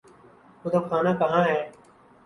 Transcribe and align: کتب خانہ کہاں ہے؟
کتب 0.63 0.83
خانہ 0.89 1.11
کہاں 1.19 1.43
ہے؟ 1.47 1.59